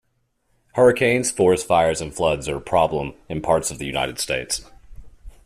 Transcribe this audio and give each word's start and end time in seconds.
Hurricanes, 0.73 1.29
forest 1.29 1.67
fires 1.67 2.01
and 2.01 2.11
floods 2.11 2.49
are 2.49 2.55
a 2.57 2.59
problem 2.59 3.13
in 3.29 3.39
parts 3.39 3.69
of 3.69 3.77
the 3.77 3.85
United 3.85 4.17
States. 4.17 4.65